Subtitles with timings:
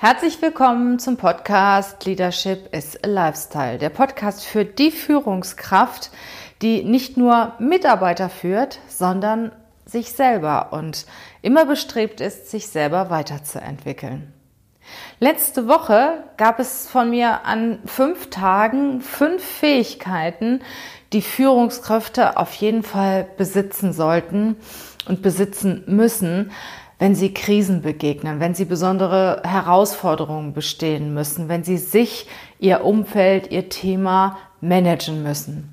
[0.00, 6.12] Herzlich willkommen zum Podcast Leadership is a Lifestyle, der Podcast für die Führungskraft,
[6.62, 9.50] die nicht nur Mitarbeiter führt, sondern
[9.86, 11.04] sich selber und
[11.42, 14.32] immer bestrebt ist, sich selber weiterzuentwickeln.
[15.18, 20.60] Letzte Woche gab es von mir an fünf Tagen fünf Fähigkeiten,
[21.12, 24.58] die Führungskräfte auf jeden Fall besitzen sollten
[25.08, 26.52] und besitzen müssen,
[26.98, 32.26] wenn sie Krisen begegnen, wenn sie besondere Herausforderungen bestehen müssen, wenn sie sich,
[32.58, 35.72] ihr Umfeld, ihr Thema managen müssen.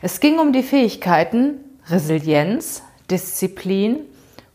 [0.00, 4.00] Es ging um die Fähigkeiten Resilienz, Disziplin,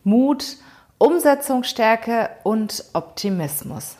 [0.02, 0.56] Mut,
[0.98, 3.96] Umsetzungsstärke und Optimismus.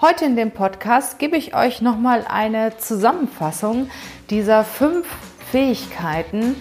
[0.00, 3.90] Heute in dem Podcast gebe ich euch nochmal eine Zusammenfassung
[4.30, 5.06] dieser fünf
[5.50, 6.56] Fähigkeiten,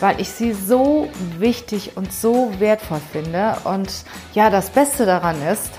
[0.00, 3.56] weil ich sie so wichtig und so wertvoll finde.
[3.64, 5.70] Und ja, das Beste daran ist,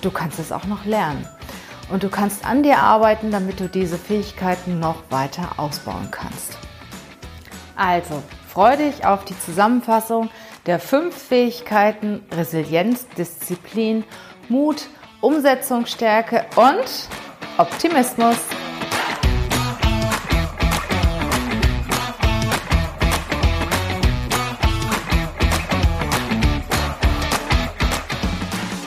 [0.00, 1.26] du kannst es auch noch lernen.
[1.90, 6.56] Und du kannst an dir arbeiten, damit du diese Fähigkeiten noch weiter ausbauen kannst.
[7.76, 10.30] Also, freue dich auf die Zusammenfassung
[10.66, 14.04] der fünf Fähigkeiten Resilienz, Disziplin,
[14.48, 14.86] Mut,
[15.20, 17.08] Umsetzungsstärke und
[17.58, 18.36] Optimismus.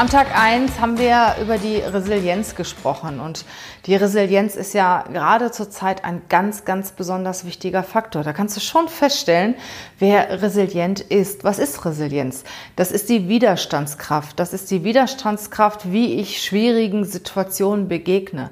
[0.00, 3.44] Am Tag 1 haben wir über die Resilienz gesprochen und
[3.84, 8.22] die Resilienz ist ja gerade zurzeit ein ganz, ganz besonders wichtiger Faktor.
[8.22, 9.56] Da kannst du schon feststellen,
[9.98, 11.44] wer resilient ist.
[11.44, 12.44] Was ist Resilienz?
[12.76, 14.40] Das ist die Widerstandskraft.
[14.40, 18.48] Das ist die Widerstandskraft, wie ich schwierigen Situationen begegne.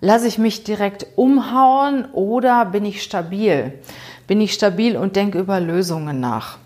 [0.00, 3.76] Lasse ich mich direkt umhauen oder bin ich stabil?
[4.28, 6.58] Bin ich stabil und denke über Lösungen nach?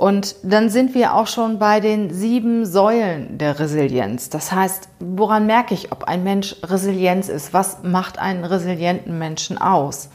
[0.00, 4.30] Und dann sind wir auch schon bei den sieben Säulen der Resilienz.
[4.30, 7.52] Das heißt, woran merke ich, ob ein Mensch Resilienz ist?
[7.52, 10.08] Was macht einen resilienten Menschen aus?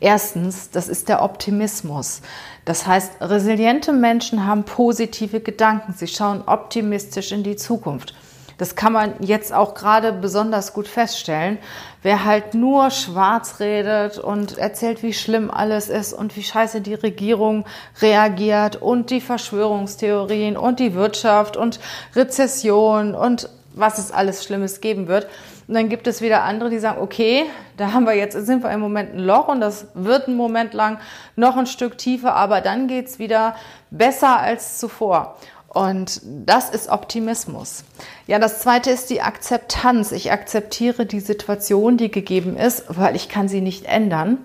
[0.00, 2.22] Erstens, das ist der Optimismus.
[2.64, 5.92] Das heißt, resiliente Menschen haben positive Gedanken.
[5.92, 8.14] Sie schauen optimistisch in die Zukunft.
[8.58, 11.58] Das kann man jetzt auch gerade besonders gut feststellen.
[12.02, 16.94] Wer halt nur schwarz redet und erzählt, wie schlimm alles ist und wie scheiße die
[16.94, 17.66] Regierung
[18.00, 21.80] reagiert und die Verschwörungstheorien und die Wirtschaft und
[22.14, 25.28] Rezession und was es alles Schlimmes geben wird.
[25.68, 27.44] Und dann gibt es wieder andere, die sagen, okay,
[27.76, 30.74] da haben wir jetzt, sind wir im Moment ein Loch und das wird einen Moment
[30.74, 30.98] lang
[31.34, 33.56] noch ein Stück tiefer, aber dann geht's wieder
[33.90, 35.36] besser als zuvor.
[35.76, 37.84] Und das ist Optimismus.
[38.26, 40.10] Ja, das zweite ist die Akzeptanz.
[40.10, 44.38] Ich akzeptiere die Situation, die gegeben ist, weil ich kann sie nicht ändern.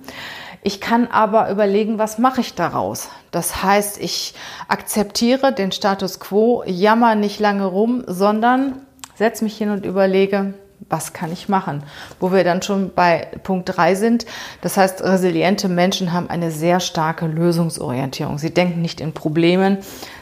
[0.61, 3.07] Ich kann aber überlegen, was mache ich daraus?
[3.31, 4.33] Das heißt, ich
[4.67, 8.81] akzeptiere den Status quo, jammer nicht lange rum, sondern
[9.15, 10.53] setze mich hin und überlege,
[10.91, 11.83] was kann ich machen?
[12.19, 14.25] Wo wir dann schon bei Punkt drei sind.
[14.61, 18.37] Das heißt, resiliente Menschen haben eine sehr starke Lösungsorientierung.
[18.37, 19.77] Sie denken nicht in Problemen,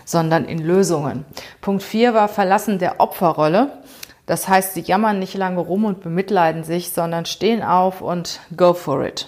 [0.05, 1.25] sondern in Lösungen.
[1.61, 3.79] Punkt vier war Verlassen der Opferrolle.
[4.25, 8.73] Das heißt, sie jammern nicht lange rum und bemitleiden sich, sondern stehen auf und go
[8.73, 9.27] for it.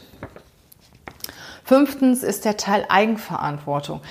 [1.63, 4.01] Fünftens ist der Teil Eigenverantwortung.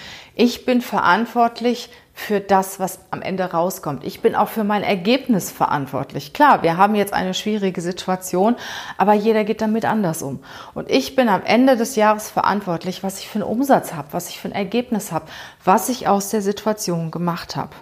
[0.43, 4.05] Ich bin verantwortlich für das, was am Ende rauskommt.
[4.05, 6.33] Ich bin auch für mein Ergebnis verantwortlich.
[6.33, 8.57] Klar, wir haben jetzt eine schwierige Situation,
[8.97, 10.43] aber jeder geht damit anders um.
[10.73, 14.31] Und ich bin am Ende des Jahres verantwortlich, was ich für einen Umsatz habe, was
[14.31, 15.27] ich für ein Ergebnis habe,
[15.63, 17.77] was ich aus der Situation gemacht habe.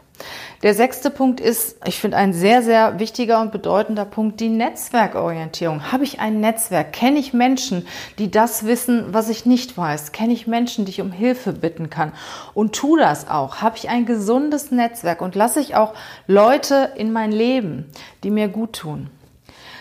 [0.63, 5.93] Der sechste Punkt ist, ich finde ein sehr, sehr wichtiger und bedeutender Punkt, die Netzwerkorientierung.
[5.93, 6.93] Habe ich ein Netzwerk?
[6.93, 7.87] Kenne ich Menschen,
[8.19, 10.11] die das wissen, was ich nicht weiß?
[10.11, 12.13] Kenne ich Menschen, die ich um Hilfe bitten kann?
[12.55, 13.63] Und tu das auch.
[13.63, 15.95] Habe ich ein gesundes Netzwerk und lasse ich auch
[16.27, 17.87] Leute in mein Leben,
[18.25, 19.11] die mir gut tun?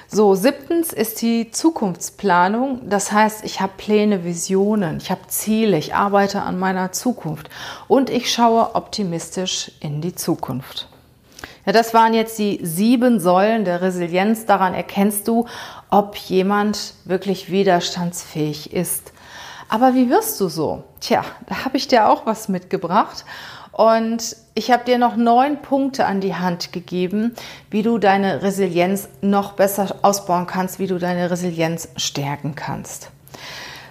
[0.10, 2.90] So, siebtens ist die Zukunftsplanung.
[2.90, 7.50] Das heißt, ich habe Pläne, Visionen, ich habe Ziele, ich arbeite an meiner Zukunft
[7.90, 10.88] und ich schaue optimistisch in die Zukunft.
[11.66, 14.46] Ja, das waren jetzt die sieben Säulen der Resilienz.
[14.46, 15.46] Daran erkennst du,
[15.90, 19.12] ob jemand wirklich widerstandsfähig ist.
[19.70, 20.84] Aber wie wirst du so?
[21.00, 23.26] Tja, da habe ich dir auch was mitgebracht.
[23.72, 27.36] Und ich habe dir noch neun Punkte an die Hand gegeben,
[27.70, 33.12] wie du deine Resilienz noch besser ausbauen kannst, wie du deine Resilienz stärken kannst.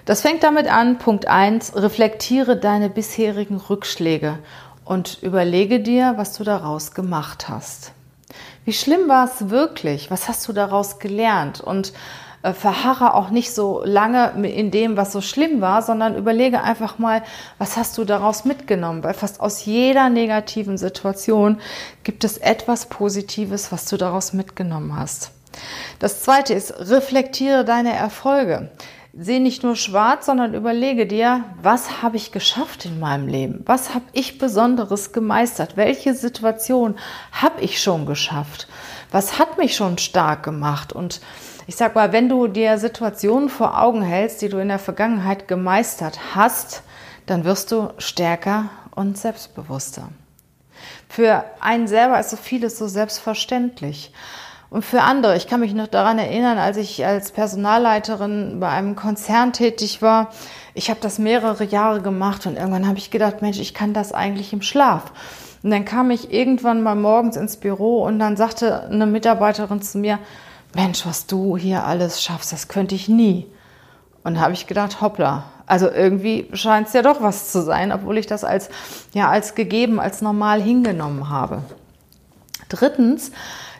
[0.05, 4.38] Das fängt damit an, Punkt 1, reflektiere deine bisherigen Rückschläge
[4.84, 7.93] und überlege dir, was du daraus gemacht hast.
[8.64, 10.11] Wie schlimm war es wirklich?
[10.11, 11.61] Was hast du daraus gelernt?
[11.61, 11.93] Und
[12.46, 17.00] äh, verharre auch nicht so lange in dem, was so schlimm war, sondern überlege einfach
[17.00, 17.25] mal,
[17.58, 19.02] was hast du daraus mitgenommen?
[19.02, 21.58] Weil fast aus jeder negativen Situation
[22.04, 25.32] gibt es etwas Positives, was du daraus mitgenommen hast.
[25.98, 28.70] Das zweite ist, reflektiere deine Erfolge.
[29.19, 33.62] Seh nicht nur schwarz, sondern überlege dir, was habe ich geschafft in meinem Leben?
[33.66, 35.76] Was habe ich Besonderes gemeistert?
[35.76, 36.94] Welche Situation
[37.32, 38.69] habe ich schon geschafft?
[39.10, 40.93] Was hat mich schon stark gemacht?
[40.93, 41.20] Und
[41.67, 45.49] ich sag mal, wenn du dir Situationen vor Augen hältst, die du in der Vergangenheit
[45.49, 46.83] gemeistert hast,
[47.27, 50.09] dann wirst du stärker und selbstbewusster.
[51.09, 54.13] Für einen selber ist so vieles so selbstverständlich.
[54.71, 58.97] Und für andere, ich kann mich noch daran erinnern, als ich als Personalleiterin bei einem
[58.97, 60.33] Konzern tätig war,
[60.75, 64.13] ich habe das mehrere Jahre gemacht und irgendwann habe ich gedacht, Mensch, ich kann das
[64.13, 65.13] eigentlich im Schlaf.
[65.63, 69.99] Und dann kam ich irgendwann mal morgens ins Büro und dann sagte eine Mitarbeiterin zu
[69.99, 70.19] mir,
[70.75, 73.47] Mensch, was du hier alles schaffst, das könnte ich nie.
[74.25, 78.19] Und habe ich gedacht, hoppla, also irgendwie scheint es ja doch was zu sein, obwohl
[78.19, 78.69] ich das als,
[79.13, 81.63] ja, als gegeben, als normal hingenommen habe.
[82.69, 83.33] Drittens,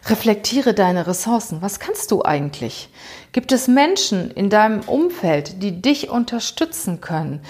[0.09, 1.63] reflektiere deine Ressourcen.
[1.63, 2.89] Was kannst du eigentlich?
[3.33, 7.41] Gibt es Menschen in deinem Umfeld, die dich unterstützen können?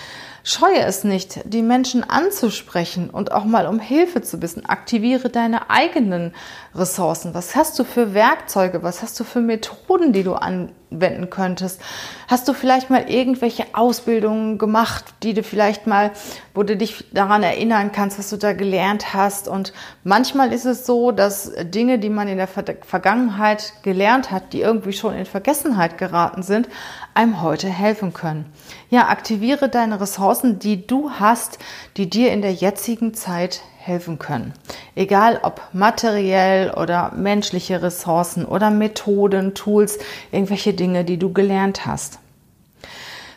[0.49, 4.65] Scheue es nicht, die Menschen anzusprechen und auch mal um Hilfe zu bitten.
[4.65, 6.33] Aktiviere deine eigenen
[6.73, 7.35] Ressourcen.
[7.35, 8.85] Was hast du für Werkzeuge?
[8.85, 11.81] Was hast du für Methoden, die du anwenden könntest?
[12.29, 16.13] Hast du vielleicht mal irgendwelche Ausbildungen gemacht, die du vielleicht mal,
[16.55, 19.49] wo du dich daran erinnern kannst, was du da gelernt hast?
[19.49, 19.73] Und
[20.05, 24.93] manchmal ist es so, dass Dinge, die man in der Vergangenheit gelernt hat, die irgendwie
[24.93, 26.69] schon in Vergessenheit geraten sind,
[27.15, 28.47] einem heute helfen können.
[28.89, 31.59] Ja, aktiviere deine Ressourcen, die du hast,
[31.97, 34.53] die dir in der jetzigen Zeit helfen können.
[34.95, 39.99] Egal ob materiell oder menschliche Ressourcen oder Methoden, Tools,
[40.31, 42.21] irgendwelche Dinge, die du gelernt hast.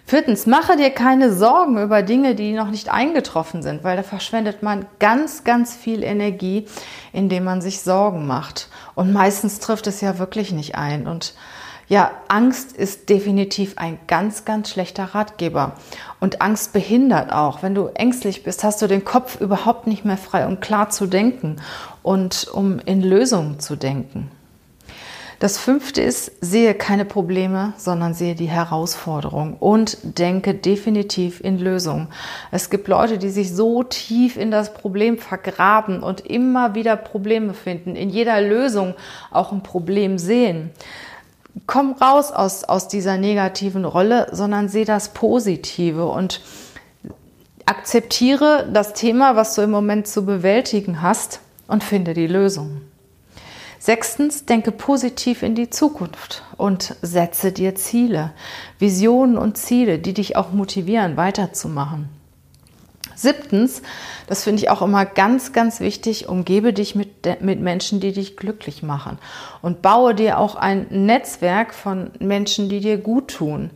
[0.06, 4.64] Viertens, mache dir keine Sorgen über Dinge, die noch nicht eingetroffen sind, weil da verschwendet
[4.64, 6.68] man ganz, ganz viel Energie,
[7.14, 8.70] indem man sich Sorgen macht.
[8.96, 11.06] Und meistens trifft es ja wirklich nicht ein.
[11.06, 11.36] Und
[11.90, 15.74] ja, Angst ist definitiv ein ganz, ganz schlechter Ratgeber.
[16.20, 17.64] Und Angst behindert auch.
[17.64, 21.08] Wenn du ängstlich bist, hast du den Kopf überhaupt nicht mehr frei, um klar zu
[21.08, 21.58] denken
[22.04, 24.30] und um in Lösungen zu denken.
[25.40, 32.10] Das fünfte ist, sehe keine Probleme, sondern sehe die Herausforderung und denke definitiv in Lösungen.
[32.52, 37.54] Es gibt Leute, die sich so tief in das Problem vergraben und immer wieder Probleme
[37.54, 38.96] finden, in jeder Lösung
[39.32, 40.72] auch ein Problem sehen
[41.66, 46.42] komm raus aus, aus dieser negativen Rolle, sondern sehe das Positive und
[47.66, 52.82] akzeptiere das Thema, was du im Moment zu bewältigen hast und finde die Lösung.
[53.78, 58.32] Sechstens, denke positiv in die Zukunft und setze dir Ziele,
[58.78, 62.10] Visionen und Ziele, die dich auch motivieren, weiterzumachen.
[63.16, 63.82] Siebtens,
[64.28, 68.38] das finde ich auch immer ganz, ganz wichtig, umgebe dich mit, mit Menschen, die dich
[68.38, 69.18] glücklich machen
[69.62, 73.72] und baue dir auch ein Netzwerk von Menschen, die dir gut tun.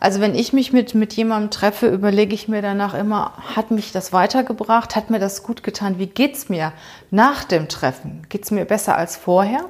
[0.00, 3.92] Also wenn ich mich mit, mit jemandem treffe, überlege ich mir danach immer, hat mich
[3.92, 6.72] das weitergebracht, hat mir das gut getan, wie geht's mir
[7.10, 8.22] nach dem Treffen?
[8.30, 9.66] Geht's mir besser als vorher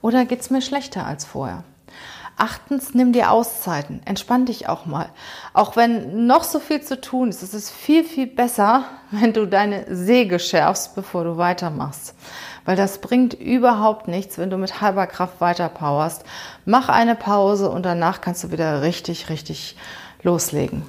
[0.00, 1.62] oder geht's mir schlechter als vorher?
[2.36, 4.00] Achtens, nimm dir Auszeiten.
[4.04, 5.08] Entspann dich auch mal.
[5.52, 9.46] Auch wenn noch so viel zu tun ist, es ist viel, viel besser, wenn du
[9.46, 12.14] deine Säge schärfst, bevor du weitermachst.
[12.64, 16.24] Weil das bringt überhaupt nichts, wenn du mit halber Kraft weiterpowerst.
[16.64, 19.76] Mach eine Pause und danach kannst du wieder richtig, richtig
[20.22, 20.82] loslegen.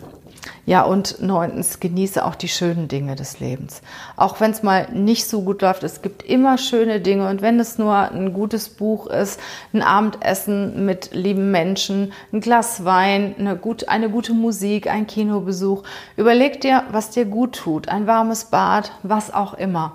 [0.65, 3.81] Ja, und neuntens, genieße auch die schönen Dinge des Lebens.
[4.15, 7.29] Auch wenn es mal nicht so gut läuft, es gibt immer schöne Dinge.
[7.29, 9.39] Und wenn es nur ein gutes Buch ist,
[9.73, 15.83] ein Abendessen mit lieben Menschen, ein Glas Wein, eine, gut, eine gute Musik, ein Kinobesuch,
[16.17, 17.87] überleg dir, was dir gut tut.
[17.89, 19.93] Ein warmes Bad, was auch immer.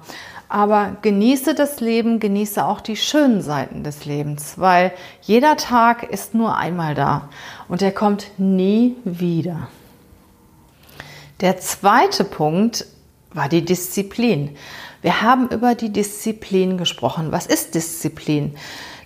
[0.49, 4.93] Aber genieße das Leben, genieße auch die schönen Seiten des Lebens, weil
[5.23, 7.29] jeder Tag ist nur einmal da
[7.69, 9.69] und er kommt nie wieder.
[11.41, 12.85] Der zweite Punkt
[13.33, 14.57] war die Disziplin.
[15.01, 17.33] Wir haben über die Disziplin gesprochen.
[17.33, 18.57] Was ist Disziplin?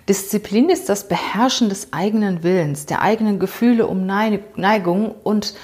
[0.09, 5.55] Disziplin ist das Beherrschen des eigenen Willens, der eigenen Gefühle um Neigung und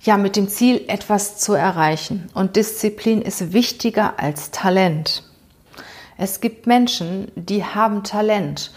[0.00, 2.28] ja, mit dem Ziel, etwas zu erreichen.
[2.34, 5.24] Und Disziplin ist wichtiger als Talent.
[6.16, 8.72] Es gibt Menschen, die haben Talent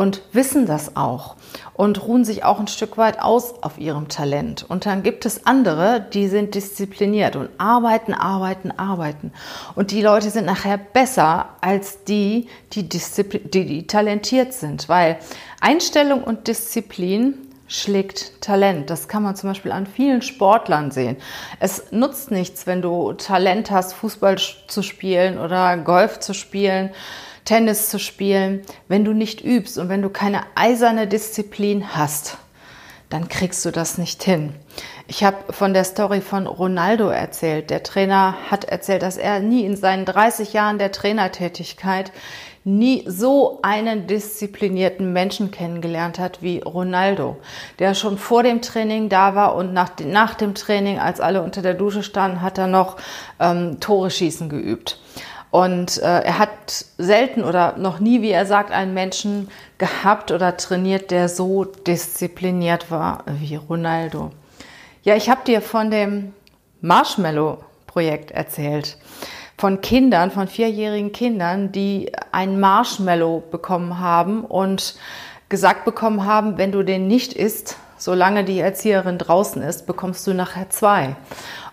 [0.00, 1.36] und wissen das auch
[1.74, 4.64] und ruhen sich auch ein Stück weit aus auf ihrem Talent.
[4.66, 9.30] Und dann gibt es andere, die sind diszipliniert und arbeiten, arbeiten, arbeiten.
[9.74, 15.18] Und die Leute sind nachher besser als die, die, die, die talentiert sind, weil
[15.60, 17.34] Einstellung und Disziplin
[17.68, 18.88] schlägt Talent.
[18.88, 21.18] Das kann man zum Beispiel an vielen Sportlern sehen.
[21.60, 26.88] Es nutzt nichts, wenn du Talent hast, Fußball zu spielen oder Golf zu spielen,
[27.44, 32.38] Tennis zu spielen, wenn du nicht übst und wenn du keine eiserne Disziplin hast.
[33.08, 34.52] Dann kriegst du das nicht hin.
[35.08, 37.70] Ich habe von der Story von Ronaldo erzählt.
[37.70, 42.12] Der Trainer hat erzählt, dass er nie in seinen 30 Jahren der Trainertätigkeit
[42.62, 47.38] nie so einen disziplinierten Menschen kennengelernt hat wie Ronaldo,
[47.78, 51.62] der schon vor dem Training da war und nach, nach dem Training, als alle unter
[51.62, 52.96] der Dusche standen, hat er noch
[53.38, 55.00] ähm, Tore schießen geübt.
[55.50, 60.56] Und äh, er hat selten oder noch nie, wie er sagt, einen Menschen gehabt oder
[60.56, 64.30] trainiert, der so diszipliniert war wie Ronaldo.
[65.02, 66.32] Ja, ich habe dir von dem
[66.82, 68.96] Marshmallow-Projekt erzählt
[69.60, 74.94] von Kindern, von vierjährigen Kindern, die ein Marshmallow bekommen haben und
[75.50, 80.32] gesagt bekommen haben, wenn du den nicht isst, solange die Erzieherin draußen ist, bekommst du
[80.32, 81.16] nachher zwei.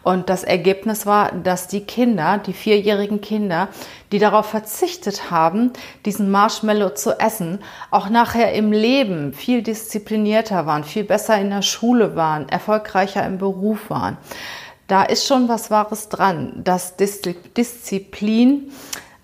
[0.04, 3.68] Und das Ergebnis war, dass die Kinder, die vierjährigen Kinder,
[4.12, 5.74] die darauf verzichtet haben,
[6.06, 7.60] diesen Marshmallow zu essen,
[7.92, 13.38] auch nachher im Leben viel disziplinierter waren, viel besser in der Schule waren, erfolgreicher im
[13.38, 14.18] Beruf waren
[14.88, 18.72] da ist schon was Wahres dran, dass Disziplin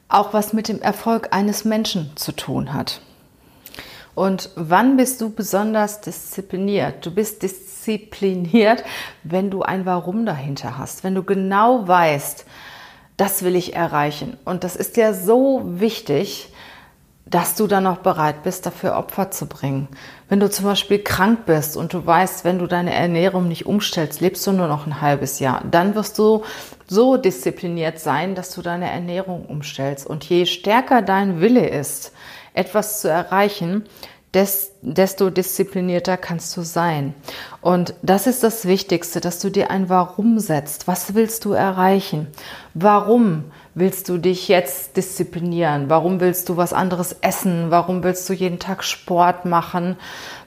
[0.09, 3.01] auch was mit dem Erfolg eines Menschen zu tun hat.
[4.13, 7.03] Und wann bist du besonders diszipliniert?
[7.03, 12.45] Du bist diszipliniert, wenn du ein Warum dahinter hast, wenn du genau weißt,
[13.17, 14.37] das will ich erreichen.
[14.45, 16.49] Und das ist ja so wichtig,
[17.25, 19.87] dass du dann auch bereit bist, dafür Opfer zu bringen.
[20.29, 24.21] Wenn du zum Beispiel krank bist und du weißt, wenn du deine Ernährung nicht umstellst,
[24.21, 26.43] lebst du nur noch ein halbes Jahr, dann wirst du
[26.87, 30.05] so diszipliniert sein, dass du deine Ernährung umstellst.
[30.05, 32.13] Und je stärker dein Wille ist,
[32.53, 33.85] etwas zu erreichen,
[34.33, 37.13] desto disziplinierter kannst du sein.
[37.61, 40.87] Und das ist das Wichtigste, dass du dir ein Warum setzt.
[40.87, 42.27] Was willst du erreichen?
[42.73, 43.45] Warum?
[43.75, 45.89] willst du dich jetzt disziplinieren?
[45.89, 47.71] Warum willst du was anderes essen?
[47.71, 49.97] Warum willst du jeden Tag Sport machen?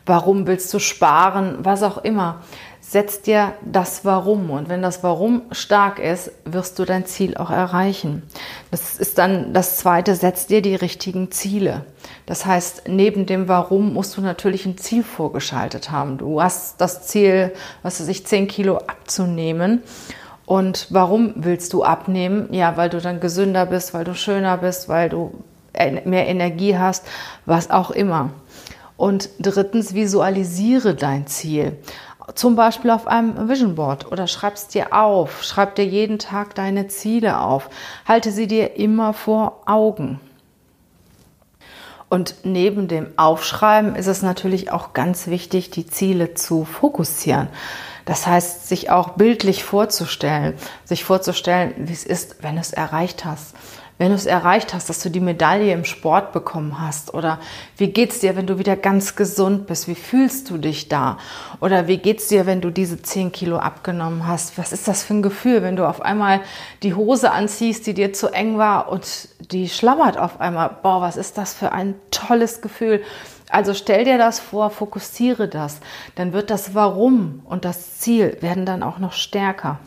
[0.05, 1.59] Warum willst du sparen?
[1.61, 2.43] Was auch immer.
[2.89, 4.49] Setz dir das Warum.
[4.51, 8.23] Und wenn das Warum stark ist, wirst du dein Ziel auch erreichen.
[8.71, 11.85] Das ist dann das zweite, setz dir die richtigen Ziele.
[12.27, 16.17] Das heißt, neben dem Warum musst du natürlich ein Ziel vorgeschaltet haben.
[16.17, 17.53] Du hast das Ziel,
[17.83, 19.83] was weiß ich, 10 Kilo abzunehmen.
[20.45, 22.53] Und warum willst du abnehmen?
[22.53, 25.33] Ja, weil du dann gesünder bist, weil du schöner bist, weil du
[25.75, 27.05] mehr Energie hast,
[27.47, 28.31] was auch immer.
[28.97, 31.77] Und drittens, visualisiere dein Ziel.
[32.35, 35.43] Zum Beispiel auf einem Vision Board oder schreib es dir auf.
[35.43, 37.71] Schreib dir jeden Tag deine Ziele auf.
[38.07, 40.21] Halte sie dir immer vor Augen.
[42.09, 47.49] Und neben dem Aufschreiben ist es natürlich auch ganz wichtig, die Ziele zu fokussieren.
[48.05, 50.55] Das heißt, sich auch bildlich vorzustellen,
[50.85, 53.57] sich vorzustellen, wie es ist, wenn du es erreicht hast.
[53.99, 57.39] Wenn du es erreicht hast, dass du die Medaille im Sport bekommen hast oder
[57.79, 59.89] wie geht's dir, wenn du wieder ganz gesund bist?
[59.89, 61.17] Wie fühlst du dich da?
[61.61, 64.59] Oder wie geht's dir, wenn du diese 10 Kilo abgenommen hast?
[64.59, 66.41] Was ist das für ein Gefühl, wenn du auf einmal
[66.83, 70.77] die Hose anziehst, die dir zu eng war und die schlammert auf einmal?
[70.83, 73.03] Boah, was ist das für ein tolles Gefühl?
[73.49, 75.79] Also stell dir das vor, fokussiere das,
[76.17, 79.79] dann wird das Warum und das Ziel werden dann auch noch stärker.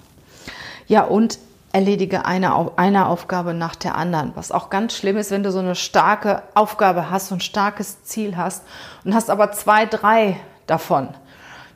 [0.87, 1.37] Ja, und
[1.71, 4.31] erledige eine, eine Aufgabe nach der anderen.
[4.35, 8.03] Was auch ganz schlimm ist, wenn du so eine starke Aufgabe hast, so ein starkes
[8.03, 8.63] Ziel hast
[9.03, 11.09] und hast aber zwei, drei davon,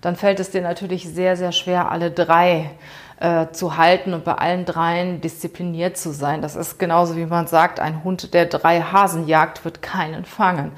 [0.02, 2.72] dann fällt es dir natürlich sehr, sehr schwer, alle drei
[3.20, 6.42] äh, zu halten und bei allen dreien diszipliniert zu sein.
[6.42, 10.72] Das ist genauso wie man sagt, ein Hund, der drei Hasen jagt, wird keinen fangen.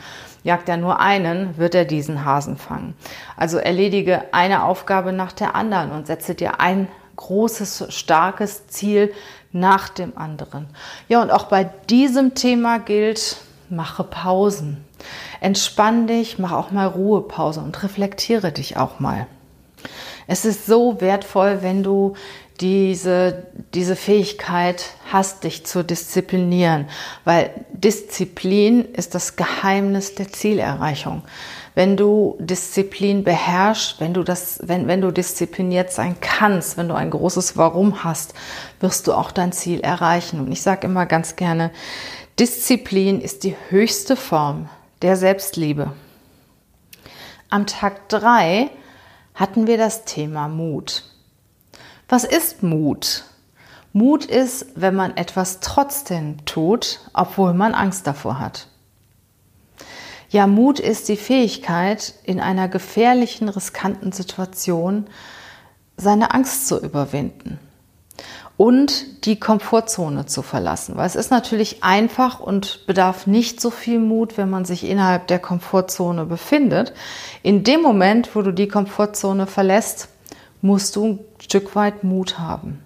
[0.43, 2.93] Jagt er nur einen, wird er diesen Hasen fangen.
[3.35, 9.13] Also erledige eine Aufgabe nach der anderen und setze dir ein großes, starkes Ziel
[9.51, 10.67] nach dem anderen.
[11.07, 13.37] Ja, und auch bei diesem Thema gilt,
[13.69, 14.83] mache Pausen.
[15.39, 19.27] Entspann dich, mach auch mal Ruhepause und reflektiere dich auch mal.
[20.27, 22.15] Es ist so wertvoll, wenn du
[22.59, 23.43] diese,
[23.73, 26.87] diese Fähigkeit hast, dich zu disziplinieren,
[27.25, 31.23] weil Disziplin ist das Geheimnis der Zielerreichung.
[31.75, 36.95] Wenn du Disziplin beherrschst, wenn du das, wenn, wenn du diszipliniert sein kannst, wenn du
[36.95, 38.33] ein großes Warum hast,
[38.79, 40.39] wirst du auch dein Ziel erreichen.
[40.39, 41.71] Und ich sage immer ganz gerne,
[42.39, 44.69] Disziplin ist die höchste Form
[45.01, 45.91] der Selbstliebe.
[47.49, 48.69] Am Tag drei
[49.33, 51.03] hatten wir das Thema Mut.
[52.07, 53.25] Was ist Mut?
[53.91, 58.67] Mut ist, wenn man etwas trotzdem tut, obwohl man Angst davor hat.
[60.35, 65.05] Ja, Mut ist die Fähigkeit, in einer gefährlichen, riskanten Situation
[65.95, 67.57] seine Angst zu überwinden
[68.57, 70.97] und die Komfortzone zu verlassen.
[70.97, 75.27] Weil es ist natürlich einfach und bedarf nicht so viel Mut, wenn man sich innerhalb
[75.27, 76.91] der Komfortzone befindet.
[77.41, 80.09] In dem Moment, wo du die Komfortzone verlässt,
[80.61, 82.83] musst du ein Stück weit Mut haben.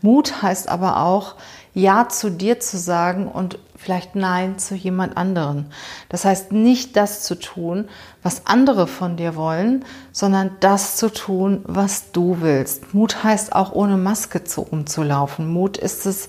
[0.00, 1.34] Mut heißt aber auch,
[1.74, 5.66] Ja zu dir zu sagen und vielleicht Nein zu jemand anderen.
[6.08, 7.88] Das heißt nicht das zu tun,
[8.22, 12.94] was andere von dir wollen, sondern das zu tun, was du willst.
[12.94, 15.52] Mut heißt auch ohne Maske zu umzulaufen.
[15.52, 16.28] Mut ist es,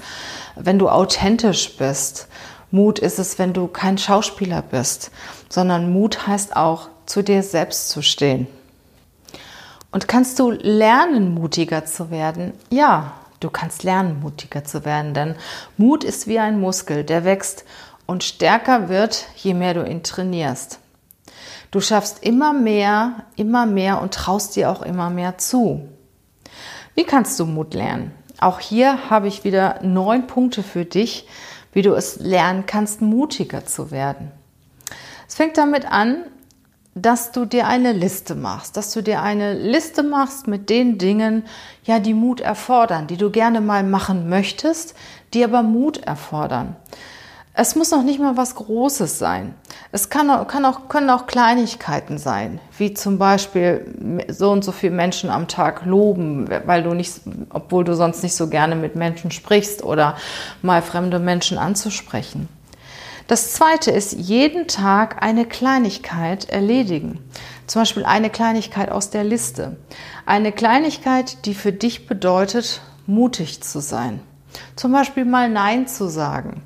[0.55, 2.27] wenn du authentisch bist.
[2.71, 5.11] Mut ist es, wenn du kein Schauspieler bist,
[5.47, 8.47] sondern Mut heißt auch, zu dir selbst zu stehen.
[9.91, 12.51] Und kannst du lernen, mutiger zu werden?
[12.69, 15.35] Ja, du kannst lernen, mutiger zu werden, denn
[15.77, 17.65] Mut ist wie ein Muskel, der wächst
[18.05, 20.79] und stärker wird, je mehr du ihn trainierst.
[21.71, 25.89] Du schaffst immer mehr, immer mehr und traust dir auch immer mehr zu.
[26.93, 28.11] Wie kannst du Mut lernen?
[28.39, 31.27] Auch hier habe ich wieder neun Punkte für dich,
[31.73, 34.31] wie du es lernen kannst, mutiger zu werden.
[35.27, 36.23] Es fängt damit an,
[36.97, 41.43] dass du dir eine Liste machst, dass du dir eine Liste machst mit den Dingen,
[41.83, 44.95] ja, die Mut erfordern, die du gerne mal machen möchtest,
[45.33, 46.77] die aber Mut erfordern.
[47.53, 49.55] Es muss noch nicht mal was Großes sein.
[49.91, 54.93] Es kann kann auch, können auch Kleinigkeiten sein, wie zum Beispiel so und so viele
[54.93, 59.31] Menschen am Tag loben, weil du nicht, obwohl du sonst nicht so gerne mit Menschen
[59.31, 60.15] sprichst oder
[60.61, 62.49] mal fremde Menschen anzusprechen.
[63.27, 67.19] Das zweite ist, jeden Tag eine Kleinigkeit erledigen.
[67.65, 69.77] Zum Beispiel eine Kleinigkeit aus der Liste.
[70.27, 74.19] Eine Kleinigkeit, die für dich bedeutet, mutig zu sein.
[74.75, 76.61] Zum Beispiel mal Nein zu sagen.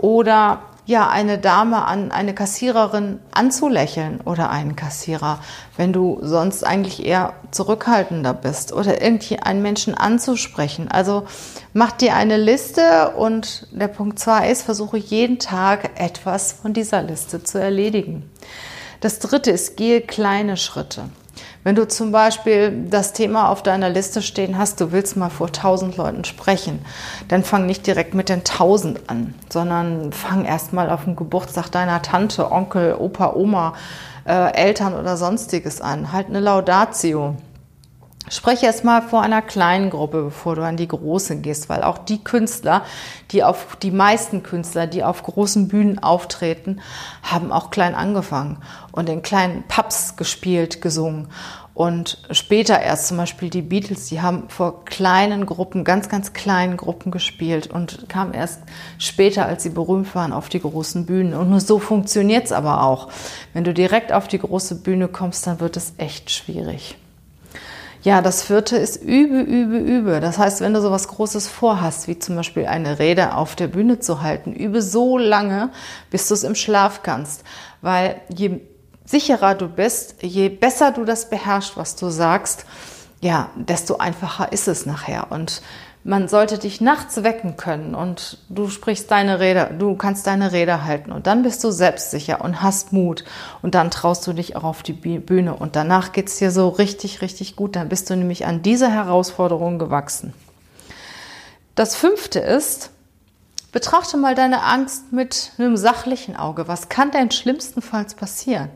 [0.00, 5.38] Oder ja, eine Dame an eine Kassiererin anzulächeln oder einen Kassierer,
[5.76, 10.88] wenn du sonst eigentlich eher zurückhaltender bist oder irgendwie einen Menschen anzusprechen.
[10.88, 11.24] Also
[11.72, 17.02] mach dir eine Liste und der Punkt zwei ist, versuche jeden Tag etwas von dieser
[17.02, 18.30] Liste zu erledigen.
[19.00, 21.04] Das dritte ist, gehe kleine Schritte.
[21.64, 25.50] Wenn du zum Beispiel das Thema auf deiner Liste stehen hast, du willst mal vor
[25.50, 26.84] tausend Leuten sprechen,
[27.28, 31.70] dann fang nicht direkt mit den tausend an, sondern fang erst mal auf dem Geburtstag
[31.70, 33.72] deiner Tante, Onkel, Opa, Oma,
[34.26, 36.12] äh, Eltern oder sonstiges an.
[36.12, 37.34] Halt eine Laudatio.
[38.30, 41.98] Spreche erst mal vor einer kleinen Gruppe, bevor du an die große gehst, weil auch
[41.98, 42.82] die Künstler,
[43.30, 46.80] die auf die meisten Künstler, die auf großen Bühnen auftreten,
[47.22, 48.58] haben auch klein angefangen
[48.92, 51.28] und in kleinen Pubs gespielt, gesungen.
[51.74, 56.78] Und später erst zum Beispiel die Beatles, die haben vor kleinen Gruppen, ganz, ganz kleinen
[56.78, 58.62] Gruppen gespielt und kamen erst
[58.96, 61.34] später, als sie berühmt waren, auf die großen Bühnen.
[61.34, 63.10] Und nur so funktioniert's aber auch.
[63.52, 66.96] Wenn du direkt auf die große Bühne kommst, dann wird es echt schwierig.
[68.04, 70.20] Ja, das vierte ist übe, übe, übe.
[70.20, 73.66] Das heißt, wenn du so was Großes vorhast, wie zum Beispiel eine Rede auf der
[73.66, 75.70] Bühne zu halten, übe so lange,
[76.10, 77.44] bis du es im Schlaf kannst.
[77.80, 78.60] Weil je
[79.06, 82.66] sicherer du bist, je besser du das beherrschst, was du sagst,
[83.22, 85.28] ja, desto einfacher ist es nachher.
[85.30, 85.62] Und
[86.06, 90.84] man sollte dich nachts wecken können und du sprichst deine Rede, du kannst deine Rede
[90.84, 93.24] halten und dann bist du selbstsicher und hast Mut
[93.62, 97.22] und dann traust du dich auch auf die Bühne und danach geht's dir so richtig,
[97.22, 97.74] richtig gut.
[97.74, 100.34] Dann bist du nämlich an diese Herausforderung gewachsen.
[101.74, 102.90] Das fünfte ist,
[103.72, 106.68] betrachte mal deine Angst mit einem sachlichen Auge.
[106.68, 108.68] Was kann denn schlimmstenfalls passieren?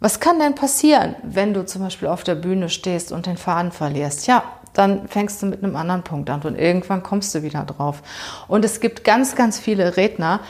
[0.00, 3.70] Was kann denn passieren, wenn du zum Beispiel auf der Bühne stehst und den Faden
[3.70, 4.26] verlierst?
[4.26, 4.42] Ja,
[4.74, 8.02] dann fängst du mit einem anderen Punkt an und irgendwann kommst du wieder drauf.
[8.48, 10.40] Und es gibt ganz, ganz viele Redner,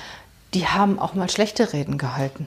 [0.54, 2.46] die haben auch mal schlechte Reden gehalten.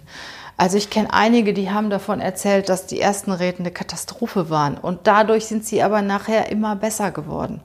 [0.59, 4.75] Also ich kenne einige, die haben davon erzählt, dass die ersten Reden eine Katastrophe waren
[4.75, 7.61] und dadurch sind sie aber nachher immer besser geworden.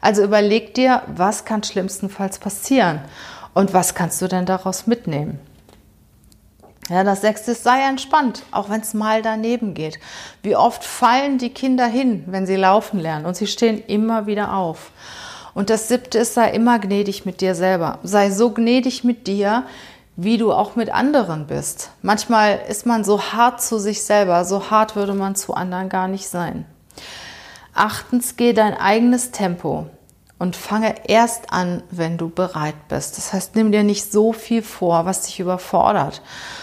[0.00, 3.00] Also überleg dir, was kann schlimmstenfalls passieren
[3.52, 5.40] und was kannst du denn daraus mitnehmen?
[6.88, 9.98] Ja, das sechste ist, sei entspannt, auch wenn es mal daneben geht.
[10.42, 14.54] Wie oft fallen die Kinder hin, wenn sie laufen lernen und sie stehen immer wieder
[14.54, 14.92] auf.
[15.52, 17.98] Und das siebte ist, sei immer gnädig mit dir selber.
[18.04, 19.64] Sei so gnädig mit dir,
[20.14, 21.90] wie du auch mit anderen bist.
[22.02, 26.08] Manchmal ist man so hart zu sich selber, so hart würde man zu anderen gar
[26.08, 26.66] nicht sein.
[27.74, 29.86] Achtens, geh dein eigenes Tempo
[30.38, 33.16] und fange erst an, wenn du bereit bist.
[33.16, 36.22] Das heißt, nimm dir nicht so viel vor, was dich überfordert,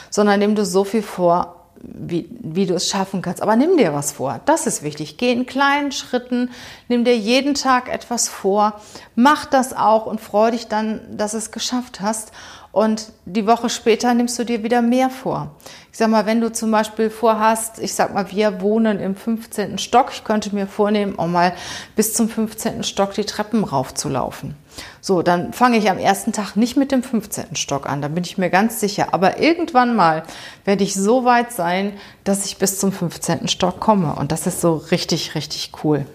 [0.10, 3.42] sondern nimm dir so viel vor, wie, wie du es schaffen kannst.
[3.42, 4.40] Aber nimm dir was vor.
[4.46, 5.18] Das ist wichtig.
[5.18, 6.50] Geh in kleinen Schritten,
[6.88, 8.80] nimm dir jeden Tag etwas vor,
[9.16, 12.32] mach das auch und freu dich dann, dass es geschafft hast.
[12.74, 15.52] Und die Woche später nimmst du dir wieder mehr vor.
[15.92, 19.78] Ich sag mal, wenn du zum Beispiel vorhast, ich sag mal, wir wohnen im 15.
[19.78, 21.54] Stock, ich könnte mir vornehmen, auch mal
[21.96, 22.84] bis zum 15.
[22.84, 24.56] Stock die Treppen raufzulaufen.
[25.02, 27.56] So, dann fange ich am ersten Tag nicht mit dem 15.
[27.56, 29.10] Stock an, da bin ich mir ganz sicher.
[29.14, 30.24] Aber irgendwann mal
[30.66, 33.50] werde ich so weit sein, dass ich bis zum 15.
[33.50, 34.16] Stock komme.
[34.16, 36.08] Und das ist so richtig, richtig cool.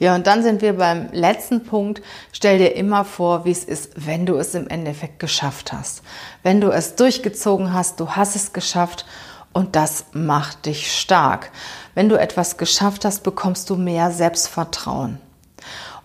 [0.00, 2.00] Ja, und dann sind wir beim letzten Punkt.
[2.32, 6.02] Stell dir immer vor, wie es ist, wenn du es im Endeffekt geschafft hast.
[6.42, 9.04] Wenn du es durchgezogen hast, du hast es geschafft
[9.52, 11.50] und das macht dich stark.
[11.94, 15.18] Wenn du etwas geschafft hast, bekommst du mehr Selbstvertrauen.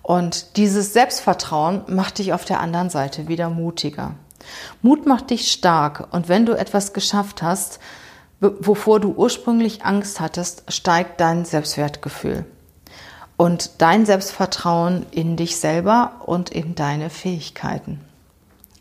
[0.01, 4.15] Und dieses Selbstvertrauen macht dich auf der anderen Seite wieder mutiger.
[4.81, 7.79] Mut macht dich stark und wenn du etwas geschafft hast,
[8.41, 12.45] wovor du ursprünglich Angst hattest, steigt dein Selbstwertgefühl
[13.37, 17.99] und dein Selbstvertrauen in dich selber und in deine Fähigkeiten.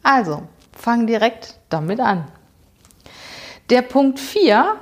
[0.03, 2.27] Also, fang direkt damit an.
[3.71, 4.77] Der Punkt 4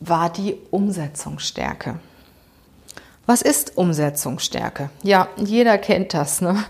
[0.00, 1.98] war die Umsetzungsstärke.
[3.26, 4.88] Was ist Umsetzungsstärke?
[5.02, 6.40] Ja, jeder kennt das.
[6.40, 6.64] Ne?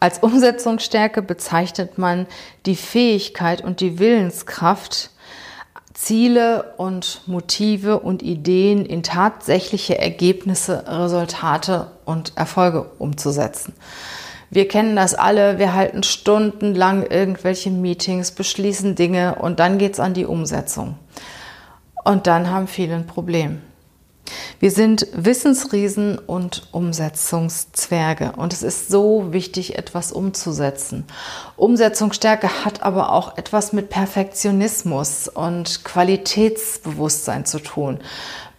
[0.00, 2.26] Als Umsetzungsstärke bezeichnet man
[2.66, 5.09] die Fähigkeit und die Willenskraft,
[5.92, 13.74] Ziele und Motive und Ideen in tatsächliche Ergebnisse, Resultate und Erfolge umzusetzen.
[14.50, 20.00] Wir kennen das alle, wir halten stundenlang irgendwelche Meetings, beschließen Dinge und dann geht es
[20.00, 20.96] an die Umsetzung.
[22.04, 23.62] Und dann haben viele ein Problem.
[24.58, 31.04] Wir sind Wissensriesen und Umsetzungszwerge und es ist so wichtig, etwas umzusetzen.
[31.56, 38.00] Umsetzungsstärke hat aber auch etwas mit Perfektionismus und Qualitätsbewusstsein zu tun.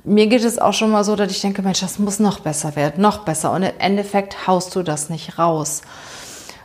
[0.03, 2.75] Mir geht es auch schon mal so, dass ich denke, Mensch, das muss noch besser
[2.75, 3.51] werden, noch besser.
[3.51, 5.81] Und im Endeffekt haust du das nicht raus.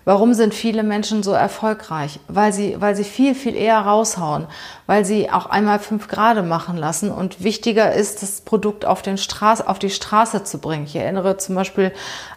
[0.07, 2.21] Warum sind viele Menschen so erfolgreich?
[2.29, 4.47] Weil sie, weil sie viel, viel eher raushauen,
[4.87, 9.19] weil sie auch einmal fünf Grade machen lassen und wichtiger ist, das Produkt auf, den
[9.19, 10.85] Straß, auf die Straße zu bringen.
[10.85, 11.90] Ich erinnere zum Beispiel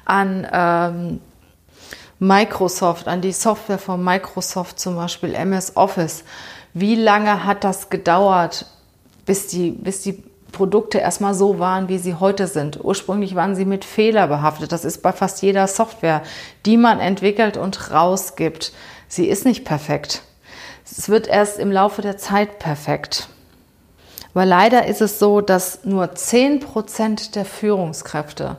[0.03, 1.21] an ähm,
[2.17, 6.23] Microsoft, an die Software von Microsoft, zum Beispiel MS Office.
[6.73, 8.65] Wie lange hat das gedauert,
[9.27, 10.23] bis die, bis die
[10.59, 12.83] Produkte erstmal so waren, wie sie heute sind.
[12.83, 14.73] Ursprünglich waren sie mit Fehler behaftet.
[14.73, 16.21] Das ist bei fast jeder Software,
[16.65, 18.73] die man entwickelt und rausgibt.
[19.07, 20.21] Sie ist nicht perfekt.
[20.83, 23.29] Es wird erst im Laufe der Zeit perfekt.
[24.33, 28.57] Aber leider ist es so, dass nur 10% der Führungskräfte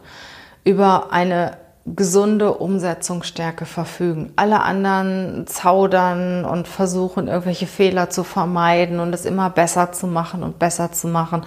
[0.64, 4.32] über eine gesunde Umsetzungsstärke verfügen.
[4.36, 10.42] Alle anderen zaudern und versuchen, irgendwelche Fehler zu vermeiden und es immer besser zu machen
[10.42, 11.42] und besser zu machen.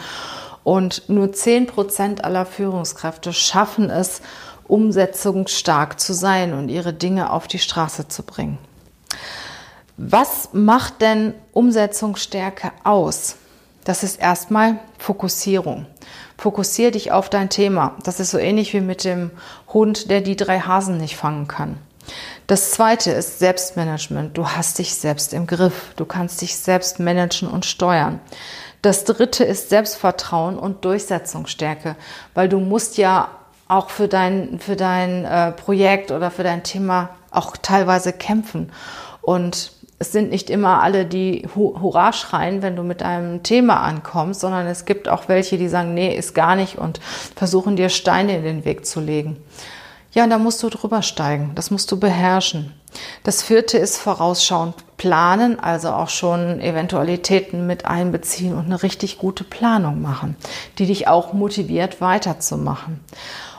[0.64, 4.22] Und nur 10 Prozent aller Führungskräfte schaffen es,
[4.68, 8.58] umsetzungsstark zu sein und ihre Dinge auf die Straße zu bringen.
[9.98, 13.36] Was macht denn Umsetzungsstärke aus?
[13.84, 15.86] Das ist erstmal Fokussierung.
[16.38, 17.96] Fokussier dich auf dein Thema.
[18.04, 19.32] Das ist so ähnlich wie mit dem
[19.74, 21.78] Hund, der die drei Hasen nicht fangen kann.
[22.48, 24.38] Das zweite ist Selbstmanagement.
[24.38, 25.94] Du hast dich selbst im Griff.
[25.96, 28.20] Du kannst dich selbst managen und steuern.
[28.84, 31.96] Das dritte ist Selbstvertrauen und Durchsetzungsstärke,
[32.34, 33.30] weil du musst ja
[33.70, 38.74] auch für dein, für dein äh, Projekt oder für dein Thema auch teilweise kämpfen.
[39.22, 44.42] Und es sind nicht immer alle, die Hurra schreien, wenn du mit einem Thema ankommst,
[44.42, 47.00] sondern es gibt auch welche, die sagen, nee, ist gar nicht und
[47.38, 49.38] versuchen dir Steine in den Weg zu legen.
[50.14, 51.52] Ja, und da musst du drüber steigen.
[51.56, 52.72] Das musst du beherrschen.
[53.24, 59.44] Das vierte ist vorausschauend planen, also auch schon Eventualitäten mit einbeziehen und eine richtig gute
[59.44, 60.36] Planung machen,
[60.78, 63.00] die dich auch motiviert weiterzumachen.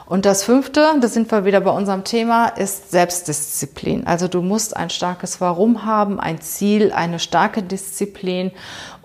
[0.07, 4.05] Und das fünfte, da sind wir wieder bei unserem Thema, ist Selbstdisziplin.
[4.05, 8.51] Also du musst ein starkes Warum haben, ein Ziel, eine starke Disziplin,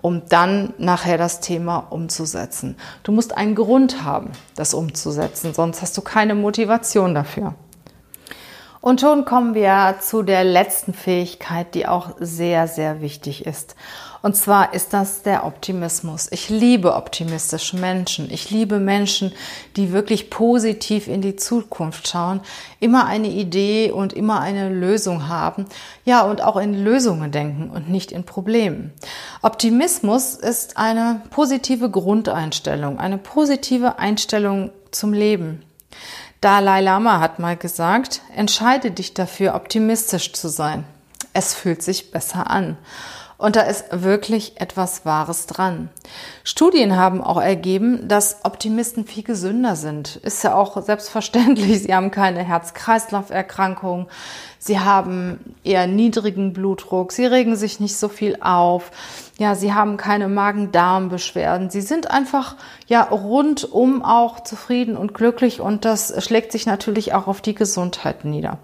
[0.01, 2.77] um dann nachher das Thema umzusetzen.
[3.01, 7.55] Du musst einen Grund haben, das umzusetzen, sonst hast du keine Motivation dafür.
[8.79, 13.75] Und schon kommen wir zu der letzten Fähigkeit, die auch sehr, sehr wichtig ist.
[14.21, 16.27] Und zwar ist das der Optimismus.
[16.31, 18.29] Ich liebe optimistische Menschen.
[18.31, 19.31] Ich liebe Menschen,
[19.75, 22.41] die wirklich positiv in die Zukunft schauen,
[22.79, 25.65] immer eine Idee und immer eine Lösung haben.
[26.05, 28.93] Ja, und auch in Lösungen denken und nicht in Problemen.
[29.41, 35.63] Optimismus ist eine positive Grundeinstellung, eine positive Einstellung zum Leben.
[36.41, 40.85] Dalai Lama hat mal gesagt, entscheide dich dafür, optimistisch zu sein.
[41.33, 42.77] Es fühlt sich besser an.
[43.41, 45.89] Und da ist wirklich etwas Wahres dran.
[46.43, 50.17] Studien haben auch ergeben, dass Optimisten viel gesünder sind.
[50.17, 51.81] Ist ja auch selbstverständlich.
[51.81, 54.07] Sie haben keine Herz-Kreislauf-Erkrankung.
[54.59, 57.11] Sie haben eher niedrigen Blutdruck.
[57.11, 58.91] Sie regen sich nicht so viel auf.
[59.39, 61.71] Ja, sie haben keine Magen-Darm-Beschwerden.
[61.71, 67.25] Sie sind einfach, ja, rundum auch zufrieden und glücklich und das schlägt sich natürlich auch
[67.25, 68.59] auf die Gesundheit nieder.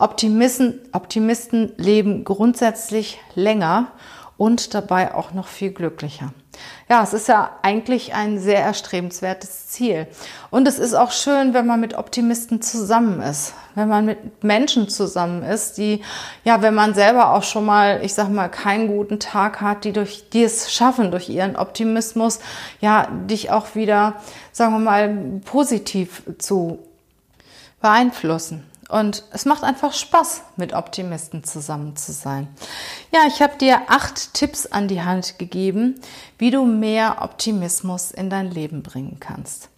[0.00, 3.92] Optimisten, Optimisten leben grundsätzlich länger
[4.38, 6.32] und dabei auch noch viel glücklicher.
[6.88, 10.06] Ja, es ist ja eigentlich ein sehr erstrebenswertes Ziel.
[10.50, 14.88] Und es ist auch schön, wenn man mit Optimisten zusammen ist, wenn man mit Menschen
[14.88, 16.02] zusammen ist, die,
[16.44, 19.92] ja, wenn man selber auch schon mal, ich sag mal, keinen guten Tag hat, die
[19.92, 22.40] durch, die es schaffen, durch ihren Optimismus,
[22.80, 24.14] ja, dich auch wieder,
[24.52, 26.78] sagen wir mal, positiv zu
[27.80, 28.64] beeinflussen.
[28.88, 32.46] Und es macht einfach Spaß, mit Optimisten zusammen zu sein.
[33.12, 36.00] Ja, ich habe dir acht Tipps an die Hand gegeben,
[36.38, 39.70] wie du mehr Optimismus in dein Leben bringen kannst.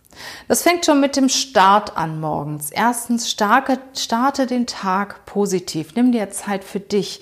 [0.47, 2.71] Das fängt schon mit dem Start an morgens.
[2.71, 5.94] Erstens, starke, starte den Tag positiv.
[5.94, 7.21] Nimm dir Zeit für dich.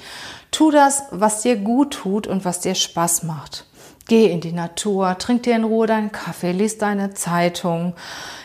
[0.50, 3.66] Tu das, was dir gut tut und was dir Spaß macht.
[4.08, 7.94] Geh in die Natur, trink dir in Ruhe deinen Kaffee, lies deine Zeitung.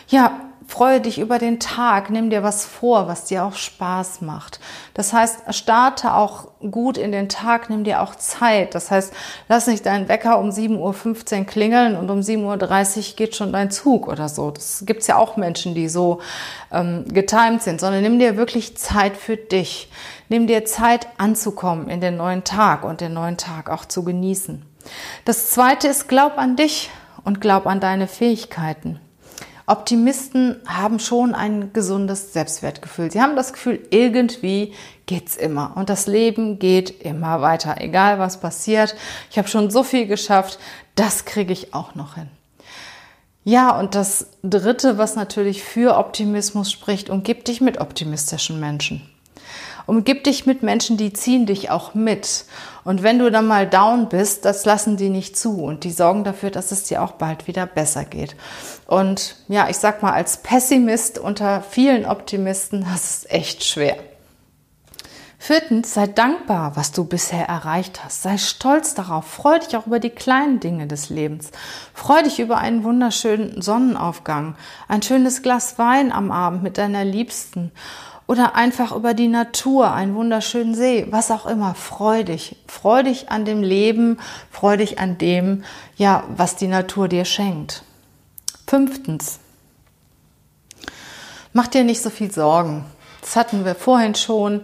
[0.08, 4.58] Ja, Freue dich über den Tag, nimm dir was vor, was dir auch Spaß macht.
[4.94, 8.74] Das heißt, starte auch gut in den Tag, nimm dir auch Zeit.
[8.74, 9.12] Das heißt,
[9.50, 13.70] lass nicht deinen Wecker um 7.15 Uhr klingeln und um 7.30 Uhr geht schon dein
[13.70, 14.50] Zug oder so.
[14.50, 16.20] Das gibt's ja auch Menschen, die so
[16.72, 19.90] ähm, getimed sind, sondern nimm dir wirklich Zeit für dich.
[20.30, 24.64] Nimm dir Zeit anzukommen in den neuen Tag und den neuen Tag auch zu genießen.
[25.26, 26.88] Das zweite ist, glaub an dich
[27.24, 29.00] und glaub an deine Fähigkeiten.
[29.66, 33.10] Optimisten haben schon ein gesundes Selbstwertgefühl.
[33.10, 34.72] Sie haben das Gefühl, irgendwie
[35.06, 38.94] geht's immer und das Leben geht immer weiter, egal was passiert.
[39.30, 40.58] Ich habe schon so viel geschafft,
[40.94, 42.28] das kriege ich auch noch hin.
[43.44, 49.02] Ja, und das Dritte, was natürlich für Optimismus spricht, umgib dich mit optimistischen Menschen.
[49.86, 52.44] Umgib dich mit Menschen, die ziehen dich auch mit.
[52.84, 56.22] Und wenn du dann mal down bist, das lassen die nicht zu und die sorgen
[56.22, 58.36] dafür, dass es dir auch bald wieder besser geht.
[58.92, 63.96] Und ja, ich sag mal, als Pessimist unter vielen Optimisten, das ist echt schwer.
[65.38, 68.22] Viertens, sei dankbar, was du bisher erreicht hast.
[68.22, 69.26] Sei stolz darauf.
[69.26, 71.52] Freu dich auch über die kleinen Dinge des Lebens.
[71.94, 74.56] Freu dich über einen wunderschönen Sonnenaufgang,
[74.88, 77.72] ein schönes Glas Wein am Abend mit deiner Liebsten
[78.26, 81.74] oder einfach über die Natur, einen wunderschönen See, was auch immer.
[81.74, 82.56] Freu dich.
[82.66, 84.18] Freu dich an dem Leben,
[84.50, 85.64] freu dich an dem,
[85.96, 87.84] ja, was die Natur dir schenkt.
[88.72, 89.38] Fünftens.
[91.52, 92.86] Mach dir nicht so viel Sorgen.
[93.20, 94.62] Das hatten wir vorhin schon.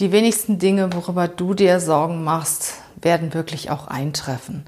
[0.00, 4.66] Die wenigsten Dinge, worüber du dir Sorgen machst, werden wirklich auch eintreffen.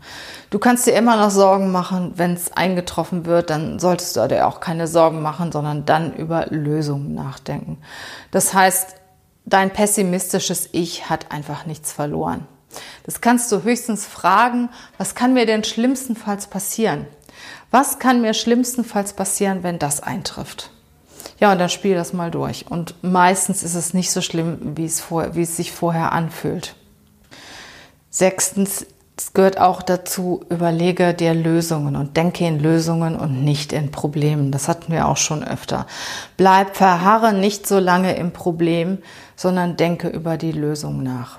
[0.49, 4.47] Du kannst dir immer noch Sorgen machen, wenn es eingetroffen wird, dann solltest du dir
[4.47, 7.83] auch keine Sorgen machen, sondern dann über Lösungen nachdenken.
[8.31, 8.95] Das heißt,
[9.45, 12.47] dein pessimistisches Ich hat einfach nichts verloren.
[13.05, 17.07] Das kannst du höchstens fragen, was kann mir denn schlimmstenfalls passieren?
[17.71, 20.71] Was kann mir schlimmstenfalls passieren, wenn das eintrifft?
[21.39, 22.67] Ja, und dann spiel das mal durch.
[22.69, 26.75] Und meistens ist es nicht so schlimm, wie es, vor, wie es sich vorher anfühlt.
[28.11, 33.91] Sechstens, es gehört auch dazu, überlege dir Lösungen und denke in Lösungen und nicht in
[33.91, 34.51] Problemen.
[34.51, 35.87] Das hatten wir auch schon öfter.
[36.37, 38.99] Bleib, verharre nicht so lange im Problem,
[39.37, 41.39] sondern denke über die Lösung nach.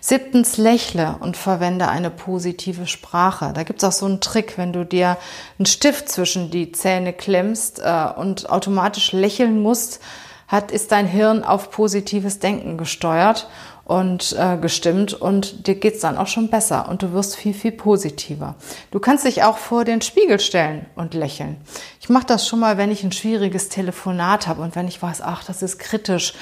[0.00, 3.52] Siebtens, lächle und verwende eine positive Sprache.
[3.54, 5.16] Da gibt es auch so einen Trick, wenn du dir
[5.58, 10.00] einen Stift zwischen die Zähne klemmst äh, und automatisch lächeln musst,
[10.48, 13.48] hat, ist dein Hirn auf positives Denken gesteuert
[13.84, 17.72] und äh, gestimmt und dir geht's dann auch schon besser und du wirst viel, viel
[17.72, 18.54] positiver.
[18.90, 21.56] Du kannst dich auch vor den Spiegel stellen und lächeln.
[22.00, 25.20] Ich mache das schon mal, wenn ich ein schwieriges Telefonat habe und wenn ich weiß,
[25.22, 26.34] ach, das ist kritisch,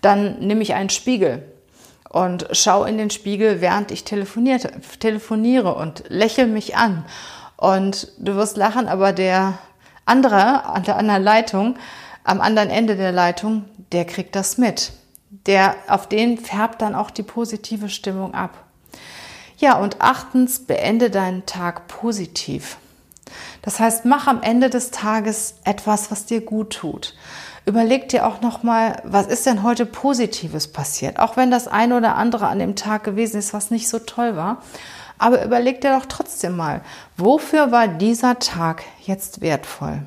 [0.00, 1.51] dann nehme ich einen Spiegel
[2.12, 7.04] und schau in den Spiegel, während ich telefoniere und lächel mich an.
[7.56, 9.58] Und du wirst lachen, aber der
[10.04, 11.76] andere an der anderen Leitung,
[12.24, 14.92] am anderen Ende der Leitung, der kriegt das mit
[15.46, 18.64] der, auf den färbt dann auch die positive Stimmung ab.
[19.58, 22.78] Ja, und achtens, beende deinen Tag positiv.
[23.62, 27.14] Das heißt, mach am Ende des Tages etwas, was dir gut tut.
[27.64, 31.18] Überleg dir auch nochmal, was ist denn heute Positives passiert?
[31.18, 34.36] Auch wenn das eine oder andere an dem Tag gewesen ist, was nicht so toll
[34.36, 34.62] war.
[35.18, 36.80] Aber überleg dir doch trotzdem mal,
[37.16, 40.02] wofür war dieser Tag jetzt wertvoll?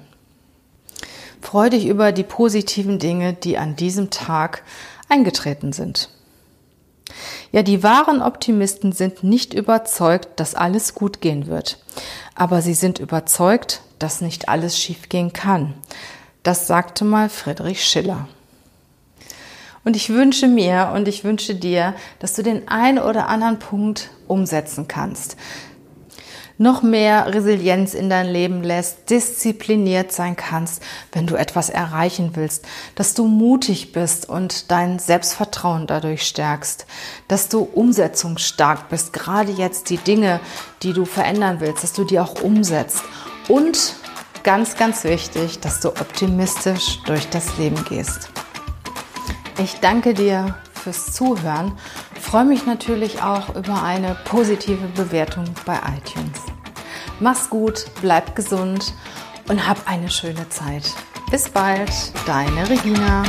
[1.41, 4.63] Freu dich über die positiven Dinge, die an diesem Tag
[5.08, 6.10] eingetreten sind.
[7.52, 11.78] Ja, die wahren Optimisten sind nicht überzeugt, dass alles gut gehen wird.
[12.34, 15.76] Aber sie sind überzeugt, dass nicht alles schiefgehen kann.
[16.45, 18.27] Das sagte mal Friedrich Schiller.
[19.84, 24.12] Und ich wünsche mir und ich wünsche dir, dass du den einen oder anderen Punkt
[24.27, 25.38] umsetzen kannst
[26.58, 30.81] noch mehr Resilienz in dein Leben lässt, diszipliniert sein kannst,
[31.12, 36.86] wenn du etwas erreichen willst, dass du mutig bist und dein Selbstvertrauen dadurch stärkst,
[37.27, 40.39] dass du umsetzungsstark bist, gerade jetzt die Dinge,
[40.81, 43.03] die du verändern willst, dass du die auch umsetzt
[43.49, 43.95] und
[44.45, 48.29] ganz, ganz wichtig, dass du optimistisch durch das Leben gehst.
[49.58, 51.73] Ich danke dir fürs Zuhören.
[52.21, 56.41] Freue mich natürlich auch über eine positive Bewertung bei iTunes.
[57.19, 58.93] Mach's gut, bleib gesund
[59.49, 60.93] und hab eine schöne Zeit.
[61.31, 61.91] Bis bald,
[62.27, 63.23] deine Regina.